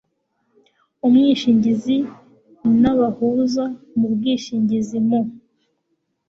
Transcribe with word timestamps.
Umwishingizi 1.07 1.95
n 2.81 2.83
abahuza 2.93 3.63
mu 3.97 4.07
bwishingizi 4.13 4.97
mu 5.07 5.21